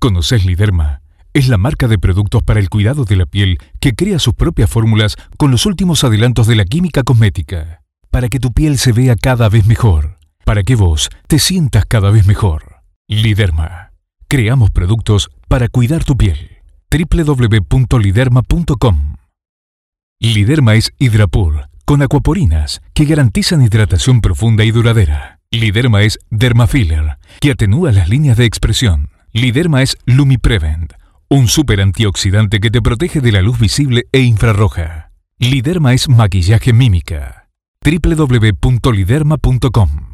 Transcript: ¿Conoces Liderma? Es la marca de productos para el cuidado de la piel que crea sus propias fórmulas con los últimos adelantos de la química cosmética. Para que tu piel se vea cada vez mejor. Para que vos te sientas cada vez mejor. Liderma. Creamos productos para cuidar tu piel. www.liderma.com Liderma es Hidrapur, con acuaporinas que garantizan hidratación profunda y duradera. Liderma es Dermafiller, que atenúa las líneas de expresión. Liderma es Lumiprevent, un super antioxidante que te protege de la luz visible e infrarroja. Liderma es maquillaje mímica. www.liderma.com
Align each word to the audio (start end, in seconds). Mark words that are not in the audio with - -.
¿Conoces 0.00 0.44
Liderma? 0.44 1.02
Es 1.34 1.48
la 1.48 1.58
marca 1.58 1.88
de 1.88 1.98
productos 1.98 2.44
para 2.44 2.60
el 2.60 2.70
cuidado 2.70 3.04
de 3.04 3.16
la 3.16 3.26
piel 3.26 3.58
que 3.80 3.94
crea 3.94 4.20
sus 4.20 4.34
propias 4.34 4.70
fórmulas 4.70 5.16
con 5.36 5.50
los 5.50 5.66
últimos 5.66 6.04
adelantos 6.04 6.46
de 6.46 6.54
la 6.54 6.64
química 6.64 7.02
cosmética. 7.02 7.82
Para 8.08 8.28
que 8.28 8.38
tu 8.38 8.52
piel 8.52 8.78
se 8.78 8.92
vea 8.92 9.16
cada 9.16 9.48
vez 9.48 9.66
mejor. 9.66 10.20
Para 10.44 10.62
que 10.62 10.76
vos 10.76 11.10
te 11.26 11.40
sientas 11.40 11.84
cada 11.84 12.12
vez 12.12 12.26
mejor. 12.26 12.76
Liderma. 13.08 13.90
Creamos 14.28 14.70
productos 14.70 15.30
para 15.48 15.66
cuidar 15.68 16.04
tu 16.04 16.16
piel. 16.16 16.58
www.liderma.com 16.90 19.16
Liderma 20.20 20.76
es 20.76 20.92
Hidrapur, 20.98 21.70
con 21.84 22.02
acuaporinas 22.02 22.82
que 22.94 23.04
garantizan 23.04 23.62
hidratación 23.62 24.20
profunda 24.20 24.62
y 24.64 24.70
duradera. 24.70 25.40
Liderma 25.50 26.02
es 26.02 26.20
Dermafiller, 26.30 27.18
que 27.40 27.50
atenúa 27.50 27.90
las 27.90 28.08
líneas 28.08 28.36
de 28.36 28.44
expresión. 28.44 29.07
Liderma 29.32 29.82
es 29.82 29.98
Lumiprevent, 30.06 30.94
un 31.28 31.48
super 31.48 31.82
antioxidante 31.82 32.60
que 32.60 32.70
te 32.70 32.80
protege 32.80 33.20
de 33.20 33.32
la 33.32 33.42
luz 33.42 33.58
visible 33.58 34.04
e 34.12 34.20
infrarroja. 34.20 35.10
Liderma 35.38 35.92
es 35.92 36.08
maquillaje 36.08 36.72
mímica. 36.72 37.50
www.liderma.com 37.84 40.07